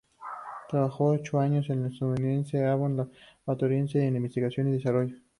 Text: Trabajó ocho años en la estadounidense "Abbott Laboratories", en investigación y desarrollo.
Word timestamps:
Trabajó 0.67 1.09
ocho 1.09 1.39
años 1.39 1.69
en 1.69 1.83
la 1.83 1.89
estadounidense 1.89 2.65
"Abbott 2.65 3.07
Laboratories", 3.45 3.93
en 3.97 4.15
investigación 4.15 4.69
y 4.69 4.71
desarrollo. 4.71 5.15